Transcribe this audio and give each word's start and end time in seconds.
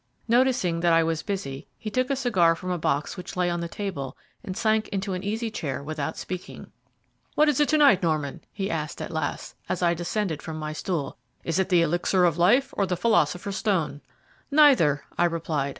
Noticing 0.27 0.79
that 0.79 0.93
I 0.93 1.03
was 1.03 1.21
busy, 1.21 1.67
he 1.77 1.91
took 1.91 2.09
a 2.09 2.15
cigar 2.15 2.55
from 2.55 2.71
a 2.71 2.79
box 2.79 3.15
which 3.17 3.35
lay 3.37 3.51
on 3.51 3.59
the 3.59 3.67
table 3.67 4.17
and 4.43 4.57
sank 4.57 4.87
into 4.87 5.13
an 5.13 5.21
easy 5.23 5.51
chair 5.51 5.83
without 5.83 6.17
speaking. 6.17 6.71
"What 7.35 7.47
is 7.47 7.59
it 7.59 7.69
to 7.69 7.77
night, 7.77 8.01
Norman?" 8.01 8.41
he 8.51 8.71
asked 8.71 8.99
at 8.99 9.11
last, 9.11 9.53
as 9.69 9.83
I 9.83 9.93
descended 9.93 10.41
from 10.41 10.57
my 10.57 10.73
stool. 10.73 11.19
"Is 11.43 11.59
it 11.59 11.69
the 11.69 11.83
Elixir 11.83 12.25
of 12.25 12.39
Life 12.39 12.73
or 12.75 12.87
the 12.87 12.97
Philosopher's 12.97 13.57
Stone?" 13.57 14.01
"Neither," 14.49 15.03
I 15.19 15.25
replied. 15.25 15.69